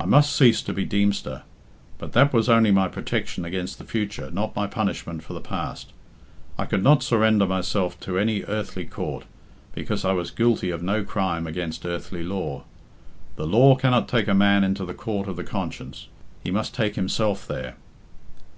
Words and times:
I 0.00 0.06
must 0.06 0.34
cease 0.34 0.62
to 0.62 0.72
be 0.72 0.86
Deemster. 0.86 1.42
But 1.98 2.12
that 2.14 2.32
was 2.32 2.48
only 2.48 2.70
my 2.70 2.88
protection 2.88 3.44
against 3.44 3.76
the 3.76 3.84
future, 3.84 4.30
not 4.30 4.56
my 4.56 4.66
punishment 4.66 5.22
for 5.22 5.34
the 5.34 5.40
past. 5.42 5.92
I 6.56 6.64
could 6.64 6.82
not 6.82 7.02
surrender 7.02 7.44
myself 7.44 8.00
to 8.08 8.18
any 8.18 8.42
earthly 8.44 8.86
court, 8.86 9.26
because 9.74 10.02
I 10.02 10.12
was 10.12 10.30
guilty 10.30 10.70
of 10.70 10.82
no 10.82 11.04
crime 11.04 11.46
against 11.46 11.84
earthly 11.84 12.22
law. 12.22 12.64
The 13.36 13.46
law 13.46 13.74
cannot 13.76 14.08
take 14.08 14.28
a 14.28 14.34
man 14.34 14.64
into 14.64 14.86
the 14.86 14.94
court 14.94 15.28
of 15.28 15.36
the 15.36 15.44
conscience. 15.44 16.08
He 16.42 16.50
must 16.50 16.72
take 16.74 16.94
himself 16.96 17.46
there." 17.46 17.76